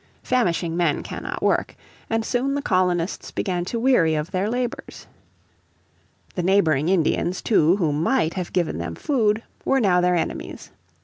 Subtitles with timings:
[0.23, 1.75] Famishing men cannot work,
[2.09, 5.05] and soon the colonists began to weary of their labours.
[6.33, 10.71] The neighbouring Indians, too, who might have given them food, were now their enemies.